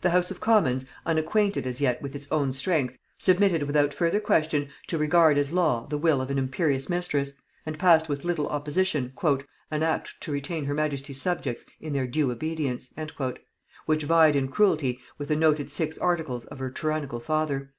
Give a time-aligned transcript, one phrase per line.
[0.00, 4.70] The house of commons, unacquainted as yet with its own strength, submitted without further question
[4.86, 7.34] to regard as law the will of an imperious mistress,
[7.66, 9.12] and passed with little opposition
[9.70, 12.94] "An act to retain her majesty's subjects in their due obedience,"
[13.84, 17.74] which vied in cruelty with the noted Six Articles of her tyrannical father.